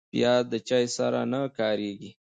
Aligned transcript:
پیاز 0.11 0.43
د 0.51 0.53
چای 0.67 0.85
سره 0.97 1.19
نه 1.31 1.41
کارېږي 1.57 2.11